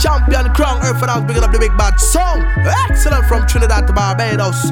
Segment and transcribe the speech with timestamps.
[0.00, 0.80] champion crown.
[0.84, 2.42] Earth for that, picking up the big bad song.
[2.90, 4.70] Excellent from Trinidad to Barbados.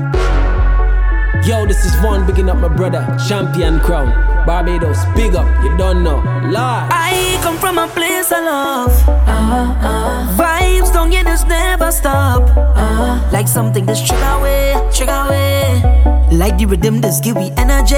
[1.46, 4.10] Yo, this is Vaughn bigging up my brother, champion crown.
[4.46, 6.22] Barbados, big up, you don't know.
[6.46, 6.86] Lord.
[6.90, 8.92] I come from a place of love.
[9.08, 10.36] Uh, uh.
[10.36, 12.48] Vibes don't get this never stop.
[12.56, 15.82] Uh, like something that's trigger away, trigger away.
[16.30, 17.96] Like the rhythm that's give me energy,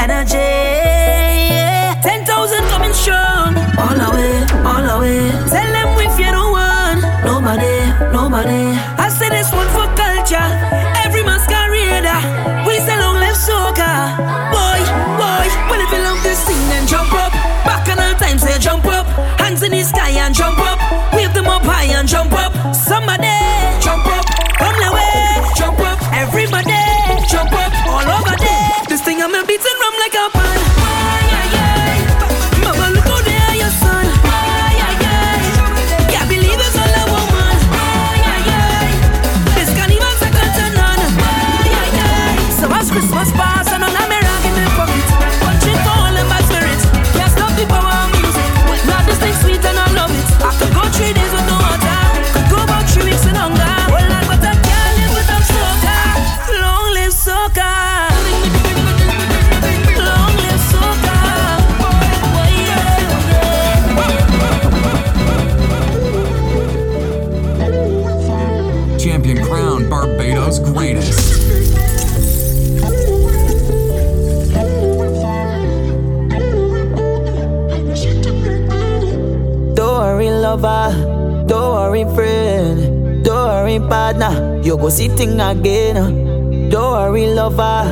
[0.00, 0.36] energy.
[0.36, 2.00] Yeah.
[2.02, 4.96] Ten thousand coming strong, all the way, all the
[8.36, 8.65] nobody.
[80.66, 81.46] Lover.
[81.46, 83.24] Don't worry, friend.
[83.24, 84.60] Don't worry, partner.
[84.62, 86.68] You go see thing again.
[86.70, 87.84] Don't worry, lover.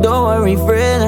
[0.00, 1.02] Don't worry, friend.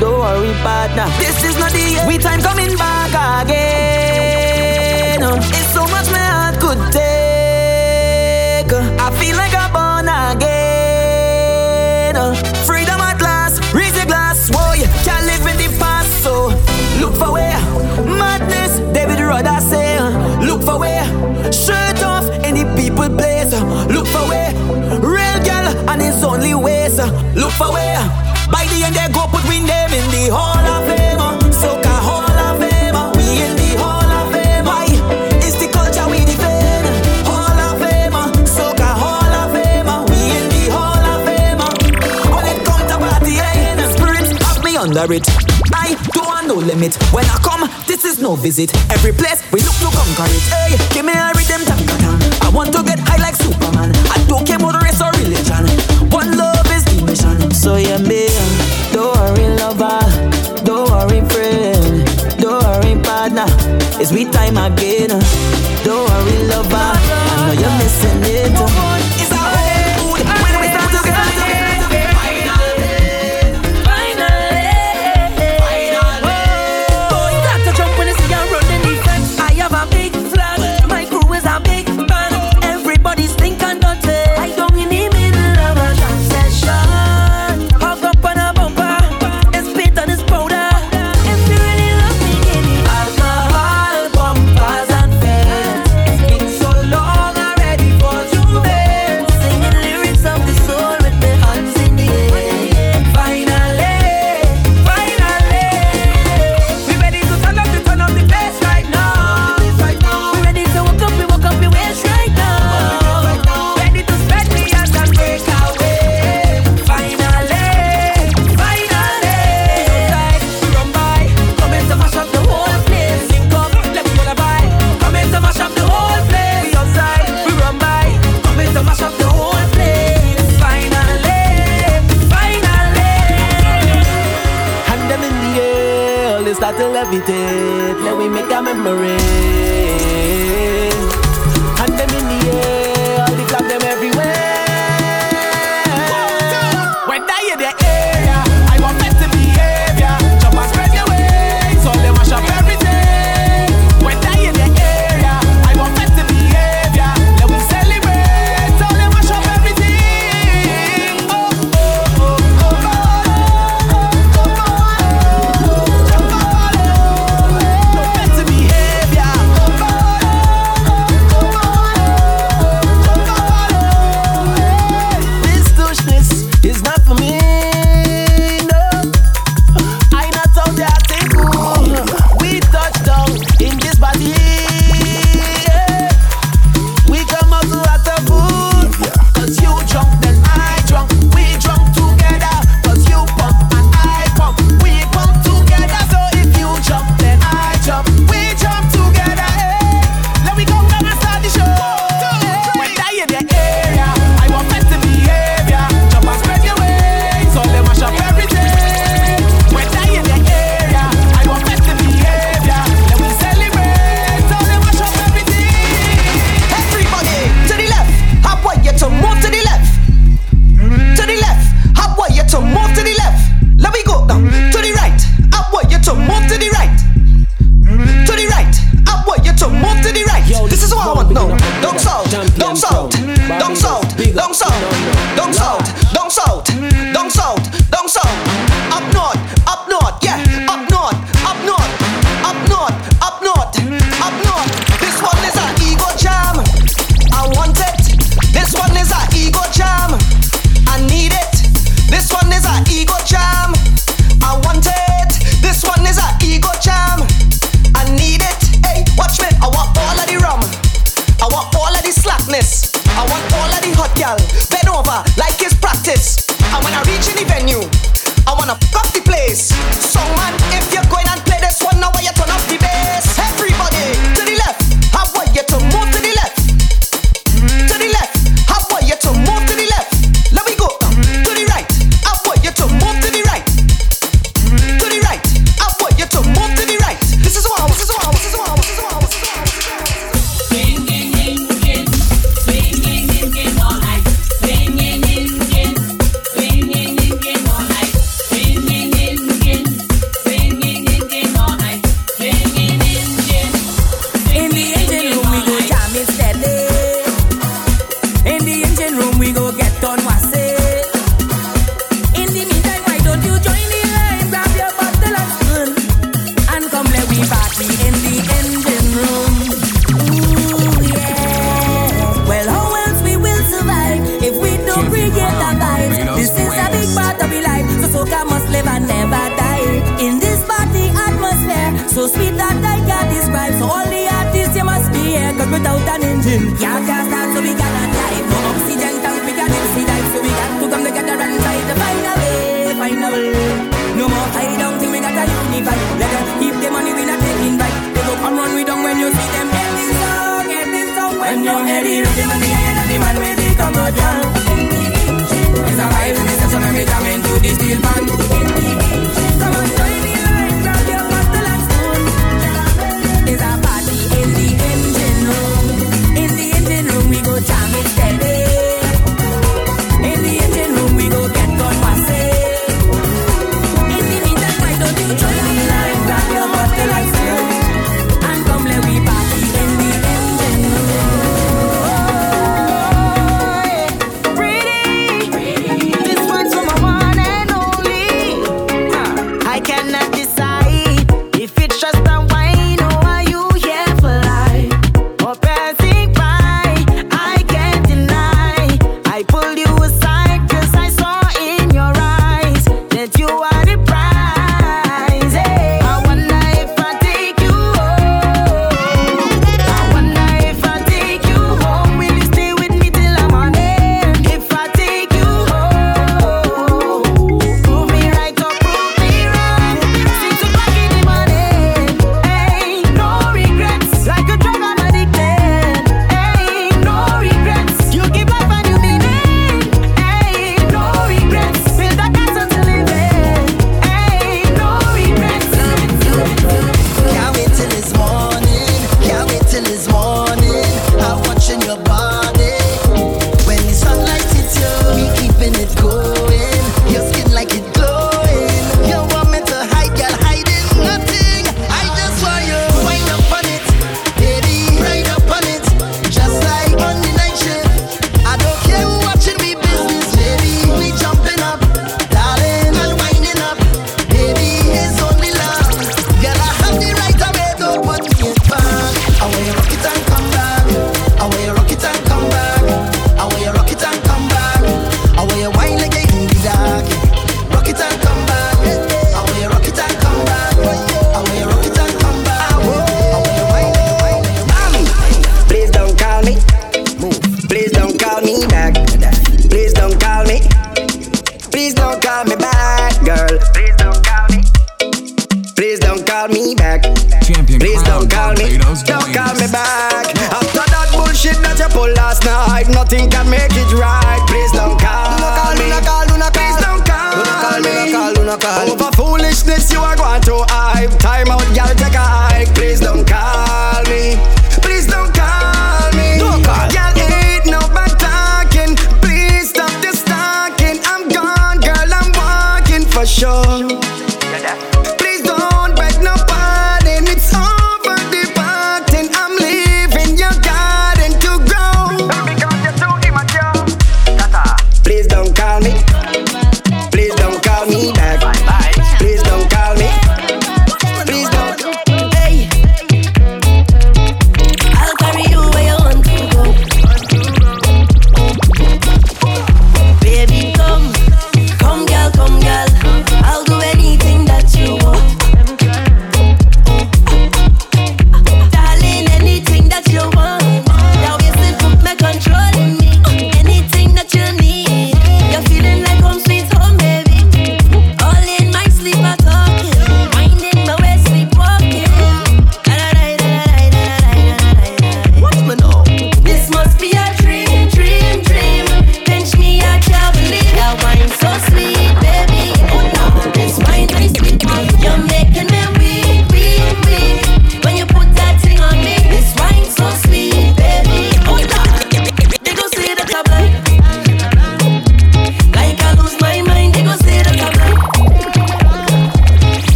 [0.00, 1.06] Don't worry, partner.
[1.18, 2.08] This is not the end.
[2.08, 5.22] We time coming back again.
[5.22, 8.72] It's so much my heart could take.
[8.72, 12.14] I feel like I'm born again.
[12.64, 13.60] Freedom at last.
[13.74, 14.50] Raise your glass.
[14.50, 16.10] Whoa, you can't live in the past.
[16.22, 16.48] So
[17.00, 17.60] look for where
[18.22, 18.78] madness.
[18.94, 19.57] David look
[20.68, 21.04] for where
[21.52, 23.52] shirt off any people place.
[23.94, 24.52] Look for where
[25.00, 26.98] real girl and it's only ways.
[27.40, 28.02] Look for where
[28.52, 31.22] by the end they go put win them in the Hall of Fame.
[31.60, 32.60] Soca Hall of.
[33.16, 34.66] We in the Hall of Fame.
[34.68, 34.86] Why?
[35.60, 36.84] The culture we defend.
[37.30, 37.80] Hall of
[39.02, 39.92] Hall of Fame.
[40.10, 41.28] We in the Hall of.
[42.34, 42.58] When it
[42.90, 45.26] to party, eh, spirit have me under it.
[45.72, 46.94] I don't want no limit.
[47.12, 48.70] When I come, this is no visit.
[48.92, 50.44] Every place we look to conquer it.
[50.52, 52.44] Hey, give me a rhythm, tap, tap, tap.
[52.44, 53.90] I want to get high like Superman.
[54.12, 55.64] I don't care about race or religion.
[56.12, 57.50] One love is the mission.
[57.50, 58.28] So yeah, me,
[58.92, 60.04] don't worry, lover.
[60.64, 62.04] Don't worry, friend.
[62.38, 63.48] Don't worry, partner.
[63.98, 65.10] It's we time again.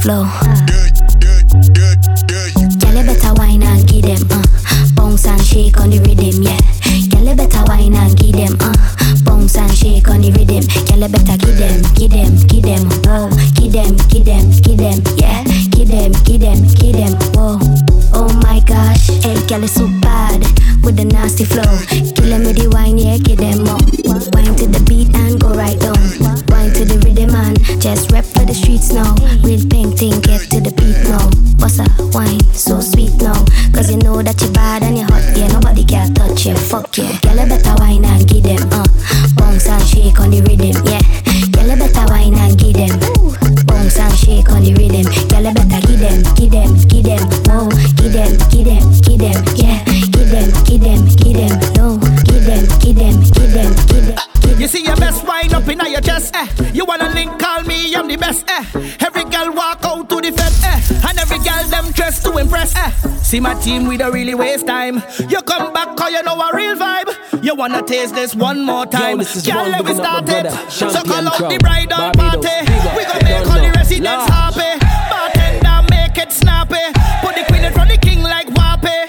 [0.00, 0.39] Flow.
[56.34, 56.46] Eh.
[56.72, 58.44] You wanna link, call me, I'm the best.
[58.48, 58.64] Eh.
[59.00, 60.52] Every girl walk out to the fed.
[60.64, 61.08] Eh.
[61.08, 62.74] And every girl them dressed to impress.
[62.76, 62.90] Eh.
[63.22, 65.02] See my team, we don't really waste time.
[65.28, 67.44] You come back, cause you know a real vibe.
[67.44, 69.20] You wanna taste this one more time.
[69.20, 70.50] Yo, girl, let me start it.
[70.70, 72.48] So call out the bride on party.
[72.96, 74.30] We gon' make all the residents Large.
[74.30, 74.86] happy.
[75.10, 76.84] Bartender, make it snappy.
[77.22, 79.06] Put the queen in front of the king like Wappy.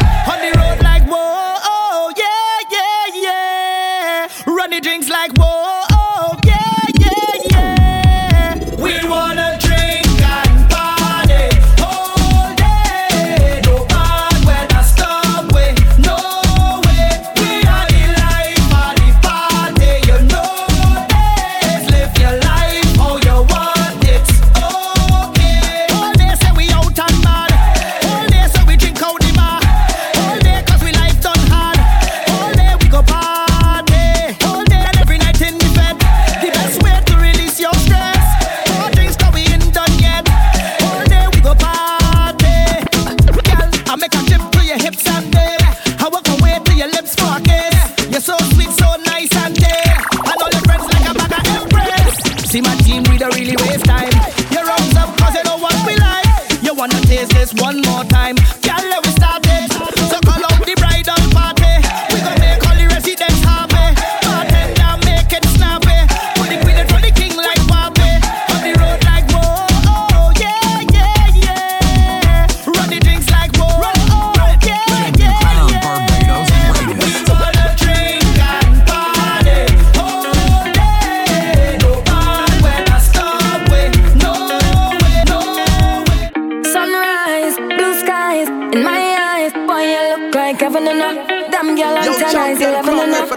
[90.91, 93.29] Damn girl, I'm tonight, you love me enough.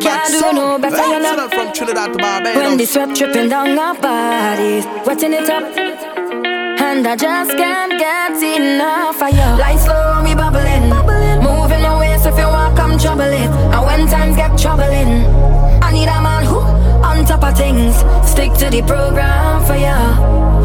[0.00, 1.48] Can't do no better, you know.
[2.54, 5.64] When this rap tripping down our bodies, wetting it up.
[6.80, 9.60] And I just can't get enough of you.
[9.60, 10.88] Line slow, me bubbling.
[10.88, 11.42] bubbling.
[11.42, 13.50] Moving away, so if you want, come trouble it.
[13.74, 15.26] And when times get troubling,
[15.82, 16.60] I need a man who
[17.04, 17.96] on top of things.
[18.26, 20.57] Stick to the program for you.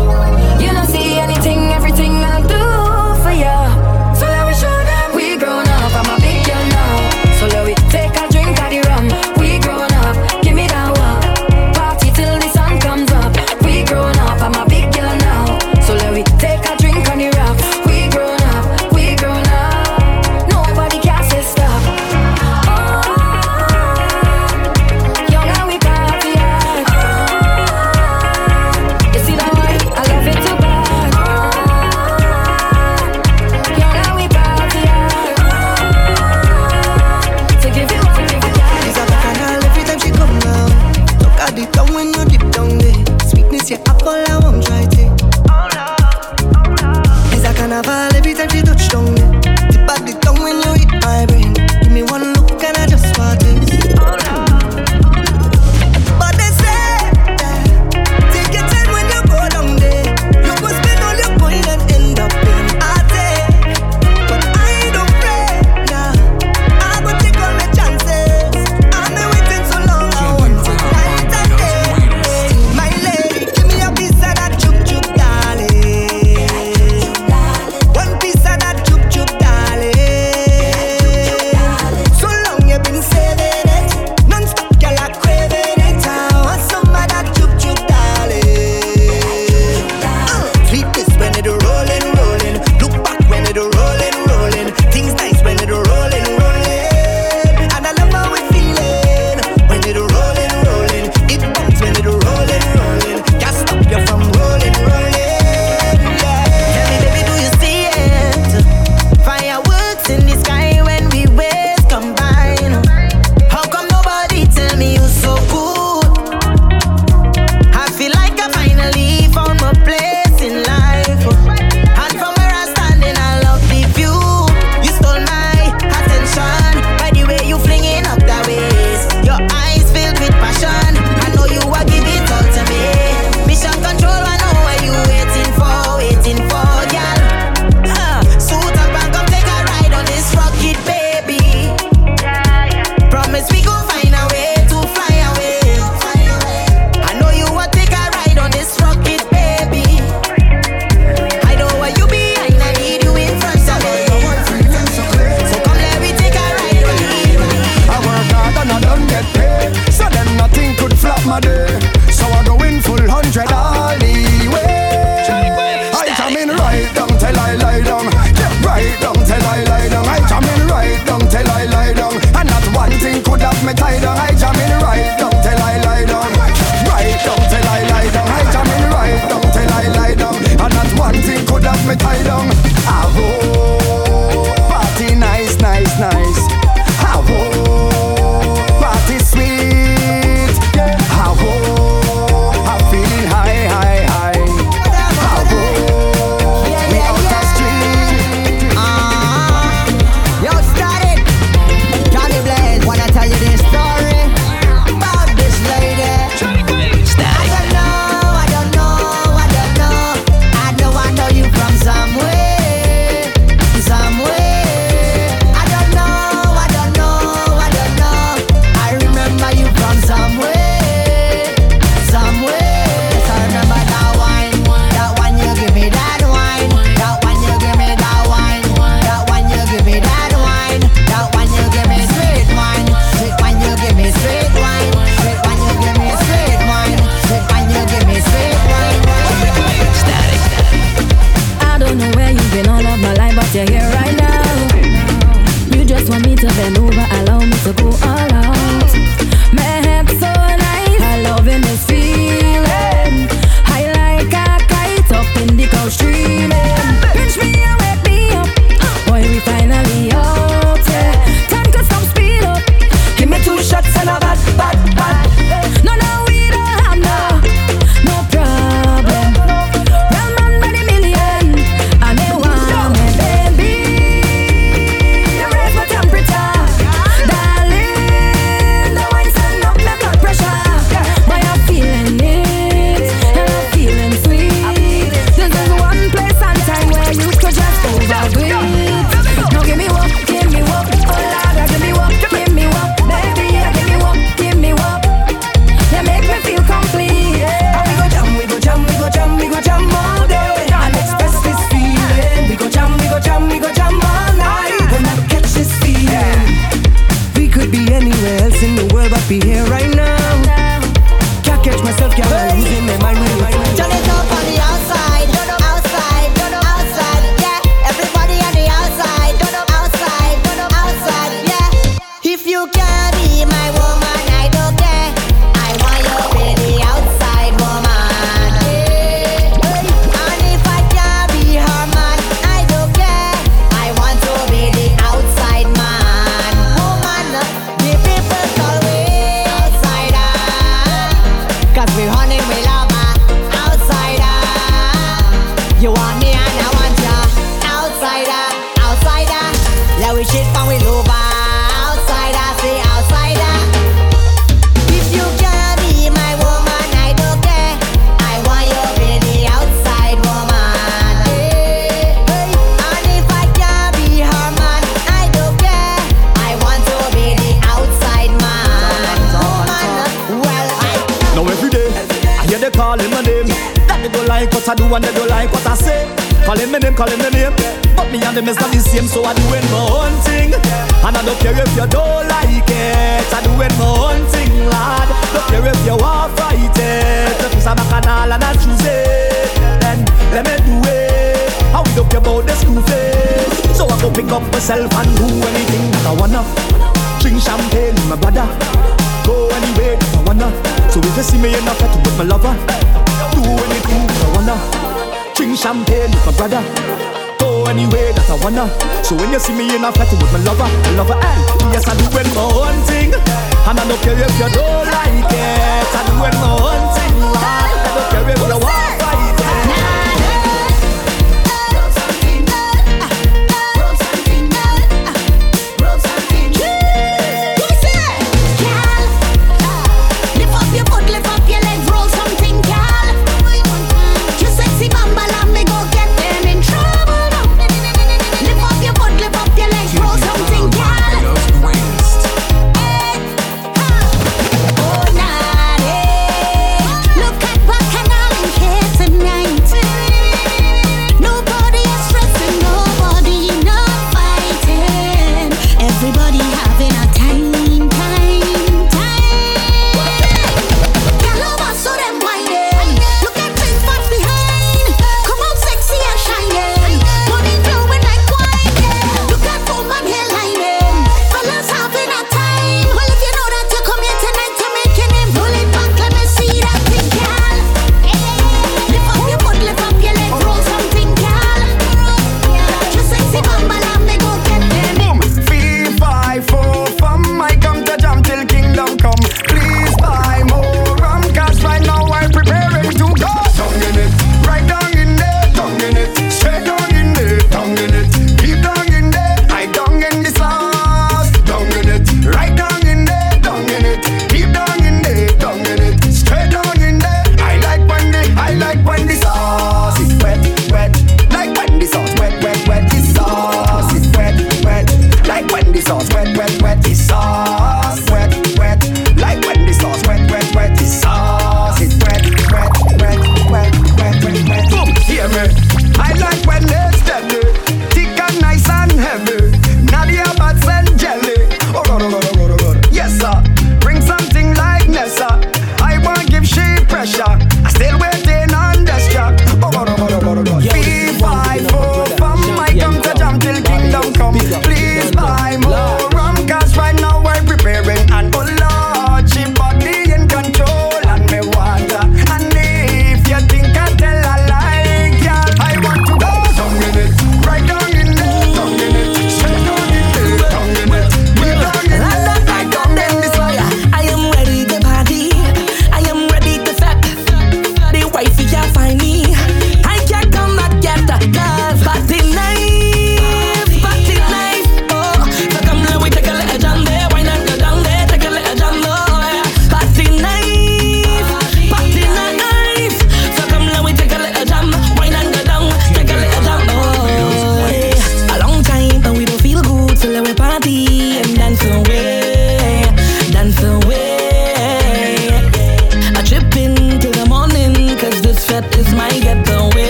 [409.93, 410.42] ภาพและสมดมัน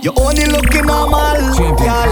[0.00, 2.10] You only looking normal, girl.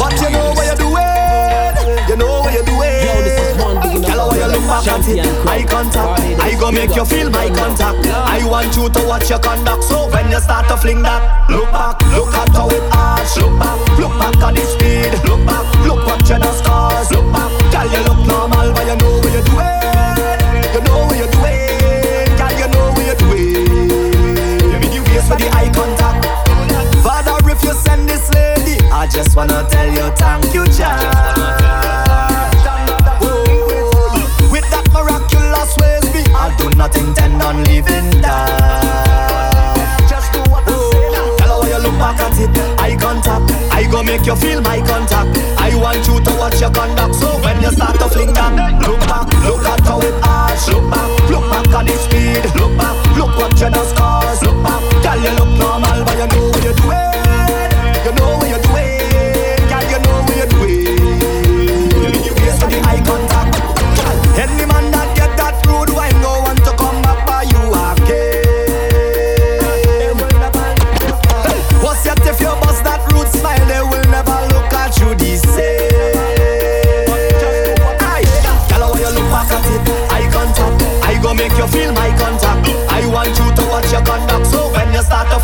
[0.00, 2.08] But you know what you're doing.
[2.08, 4.02] You know what you're doing.
[4.08, 6.40] Girl, when you look back at it, eye contact.
[6.40, 8.06] I go make you feel my contact.
[8.08, 9.84] I want you to watch your conduct.
[9.84, 13.36] So when you start to fling that, look back, look at how it arch.
[13.36, 15.12] Look back, look back at the speed.
[15.28, 17.10] Look back, look what you done scars.
[17.10, 19.77] Look back, girl, you look normal, but you know what you're doing.
[29.10, 30.94] Just wanna tell you thank you, Jah.
[34.52, 40.06] With that miraculous ways, me I do not intend on leaving that.
[40.08, 41.36] Just do what I say.
[41.38, 42.50] Tell her you look back at it.
[42.78, 43.50] Eye contact.
[43.72, 45.36] I go make you feel my contact.
[45.58, 47.16] I want you to watch your conduct.
[47.16, 48.54] So when you start to fling down,
[48.86, 50.68] look back, look at how it arch.
[50.68, 52.44] Look back, look back at the speed.
[52.54, 54.46] Look back, look what you just caused.
[54.46, 57.07] Look back, girl, you look normal, but you know what you do.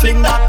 [0.05, 0.44] fling that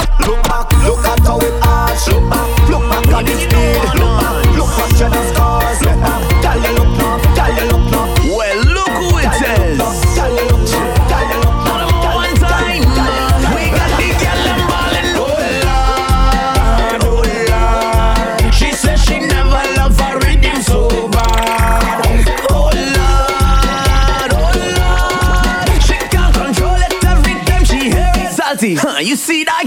[29.01, 29.65] You see that,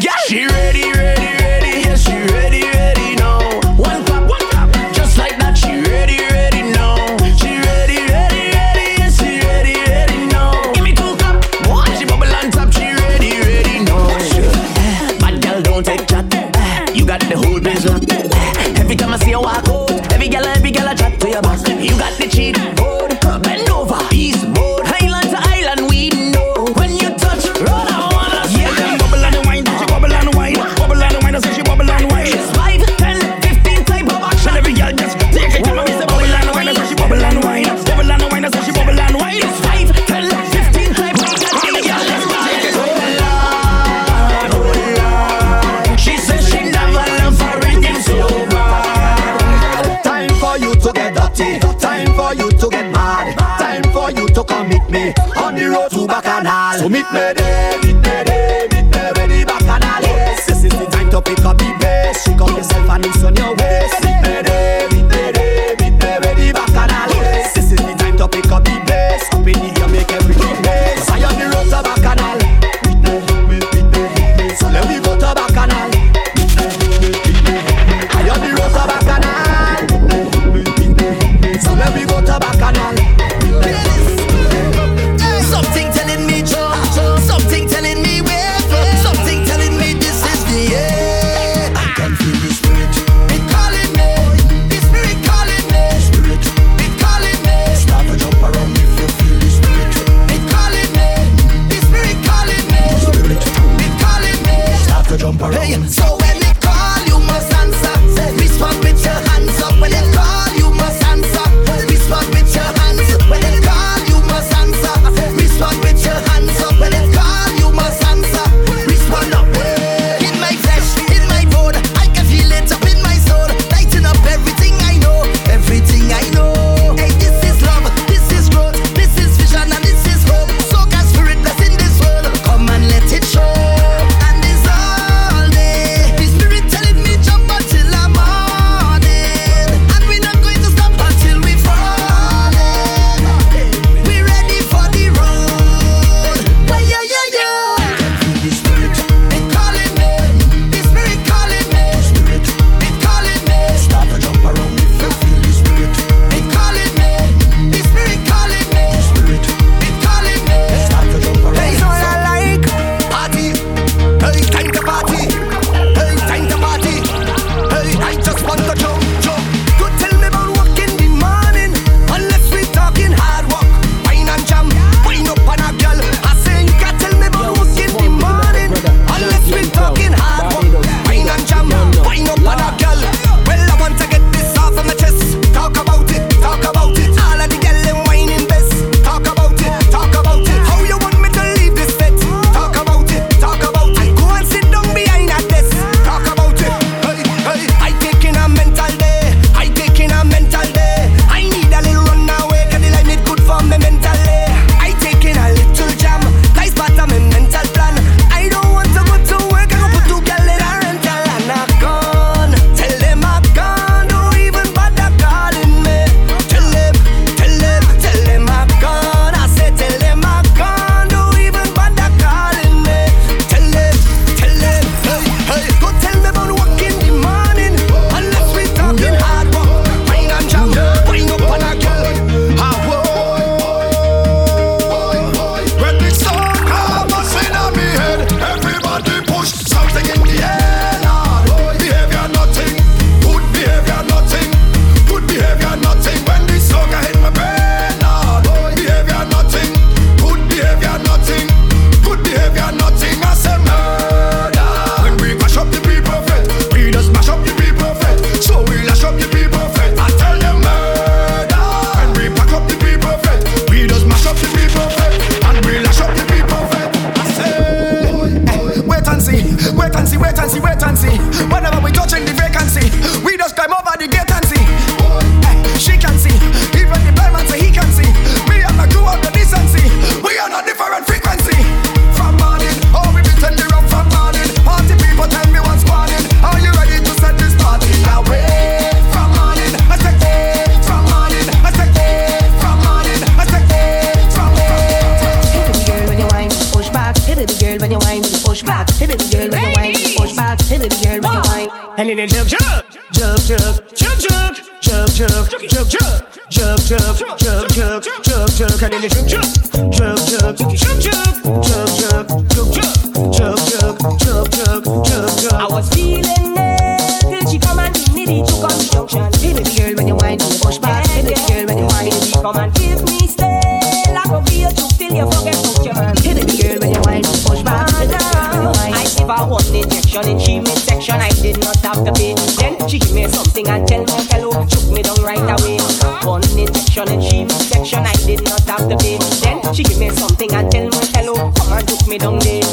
[339.79, 342.63] she give me something and tell me hello, come and choke me down there.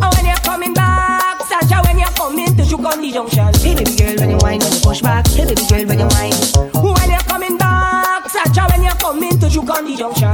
[0.00, 3.52] And when you're coming back, Sasha, when you're coming to on the junction.
[3.60, 5.26] Hey baby girl, when you whine, when you push back.
[5.28, 6.32] Hey baby girl, when you whine.
[6.72, 10.33] When you're coming back, Sasha, when you're coming to on the junction.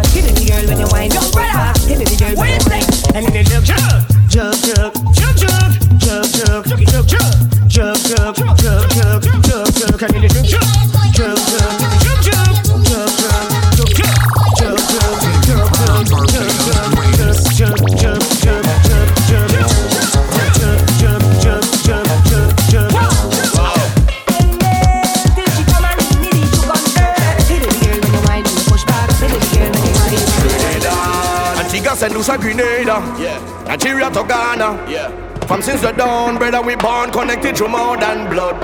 [34.61, 35.47] Ghana.
[35.47, 38.57] From since the dawn, brother, we born connected through more than blood.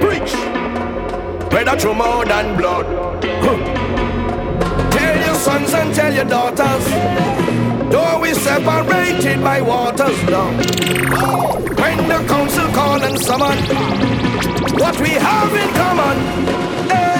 [0.00, 0.32] Preach.
[1.50, 2.86] Brother, through more than blood.
[3.44, 4.90] Huh.
[4.90, 6.84] Tell your sons and tell your daughters.
[7.92, 10.50] Though we separated by waters now.
[11.80, 13.58] When the council call and summon,
[14.82, 16.16] what we have in common.
[16.90, 17.15] eh,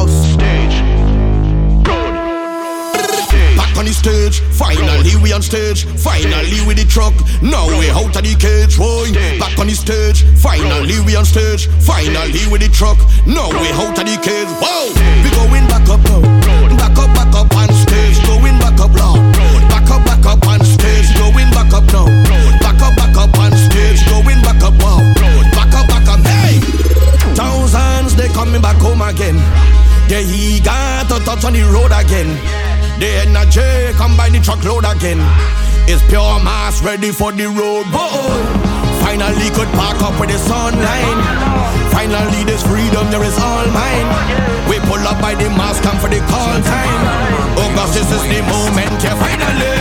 [0.00, 0.32] Barbados.
[0.32, 0.76] Stage.
[3.56, 5.84] Back on the stage, finally we on stage.
[5.84, 9.10] Finally with the truck, now we out of the cage, boy.
[9.38, 11.68] Back on the stage, finally we on stage.
[11.80, 14.48] Finally with the truck, now we out of the cage.
[14.60, 14.92] Whoa,
[15.22, 16.20] we going back up now.
[16.76, 19.16] Back up, back up on stage, going back up now.
[19.68, 22.06] Back up, back up on stage, going back up now.
[22.60, 25.00] Back up, back up on stage, going back up wow.
[25.56, 26.60] Back up, back up, hey.
[27.34, 29.36] Thousands they coming back home again.
[30.10, 32.34] They eager to touch on the road again.
[32.98, 35.22] The energy come by the truckload again.
[35.86, 37.86] It's pure mass ready for the road.
[38.98, 41.22] Finally could park up with the sunline.
[41.94, 44.10] Finally this freedom there is all mine.
[44.66, 47.02] We pull up by the mass come for the call time.
[47.54, 49.14] Oh gosh, this is the moment, yeah.
[49.14, 49.79] Finally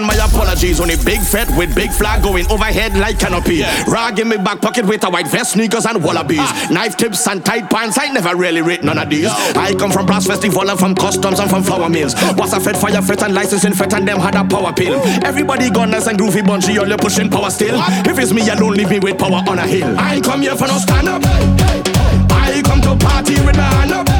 [0.00, 3.56] extend my apologies on a big fat with big flag going overhead like canopy.
[3.56, 3.84] Yeah.
[3.86, 6.38] Rag in my back pocket with a white vest, sneakers and Wallabees.
[6.40, 6.68] Ah.
[6.70, 9.26] Knife tips and tight pants, I never really rate none of these.
[9.26, 12.14] I come from brass festival and from customs and from flower mills.
[12.36, 14.94] Was a fed fire fit and licensing fit and them had a power pill.
[14.94, 15.20] Ooh.
[15.24, 17.76] Everybody gone and groovy bunchy, all you pushing power still.
[17.76, 18.06] What?
[18.06, 19.94] If it's me, alone, don't leave me with power on a hill.
[19.98, 21.22] I come here for no stand up.
[21.22, 22.26] Hey, hey, hey.
[22.30, 24.19] I come to party with my hand up.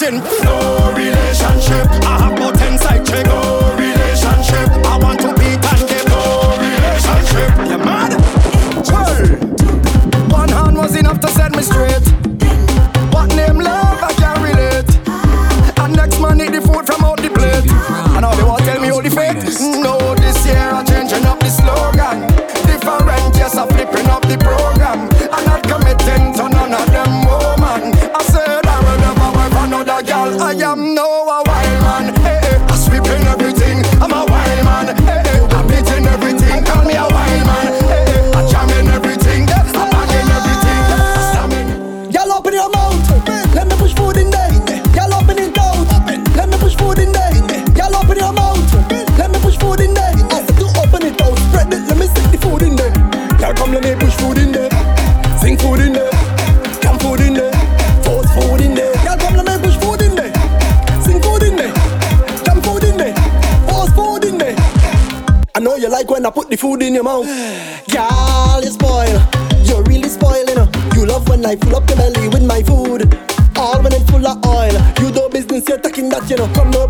[0.00, 0.39] Latin.
[67.00, 67.26] your mouth.
[67.88, 69.20] Girl, you spoil.
[69.64, 70.68] You're really spoiling.
[70.94, 73.16] You love when I fill up your belly with my food.
[73.56, 74.72] All when it's full of oil.
[75.00, 76.48] You do business, you're talking that, you know.
[76.52, 76.86] Come no